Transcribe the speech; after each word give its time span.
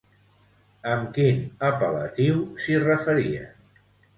Amb 0.93 1.11
quin 1.17 1.43
apel·latiu 1.69 2.41
s'hi 2.65 2.81
referien? 2.89 3.83